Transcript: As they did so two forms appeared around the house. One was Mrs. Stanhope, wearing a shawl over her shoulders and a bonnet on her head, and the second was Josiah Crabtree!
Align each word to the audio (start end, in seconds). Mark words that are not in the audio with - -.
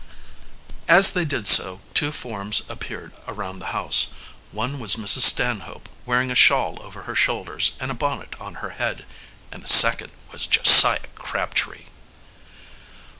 As 0.87 1.11
they 1.11 1.25
did 1.25 1.45
so 1.45 1.79
two 1.93 2.11
forms 2.11 2.63
appeared 2.67 3.11
around 3.27 3.59
the 3.59 3.67
house. 3.67 4.07
One 4.51 4.79
was 4.79 4.95
Mrs. 4.95 5.19
Stanhope, 5.21 5.87
wearing 6.07 6.31
a 6.31 6.35
shawl 6.35 6.81
over 6.81 7.03
her 7.03 7.13
shoulders 7.13 7.73
and 7.79 7.91
a 7.91 7.93
bonnet 7.93 8.33
on 8.39 8.55
her 8.65 8.71
head, 8.71 9.05
and 9.51 9.61
the 9.61 9.67
second 9.67 10.11
was 10.31 10.47
Josiah 10.47 11.01
Crabtree! 11.13 11.83